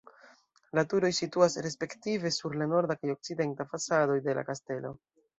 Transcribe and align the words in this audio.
La 0.77 0.83
turoj 0.93 1.09
situas 1.17 1.57
respektive 1.65 2.31
sur 2.37 2.55
la 2.61 2.67
norda 2.71 2.95
kaj 3.01 3.11
okcidenta 3.15 3.67
fasadoj 3.75 4.17
de 4.29 4.35
la 4.39 4.45
kastelo. 4.49 4.93